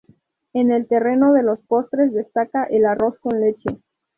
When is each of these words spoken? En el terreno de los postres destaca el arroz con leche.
En 0.53 0.71
el 0.71 0.87
terreno 0.87 1.31
de 1.31 1.43
los 1.43 1.59
postres 1.61 2.11
destaca 2.11 2.63
el 2.63 2.85
arroz 2.87 3.19
con 3.19 3.39
leche. 3.39 3.83